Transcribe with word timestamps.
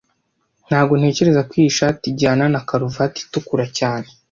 Ntago 0.67 0.93
ntekereza 0.99 1.41
ko 1.47 1.53
iyi 1.61 1.71
shati 1.77 2.05
ijyana 2.11 2.43
na 2.53 2.61
karuvati 2.67 3.19
itukura 3.25 3.65
cyane 3.77 4.07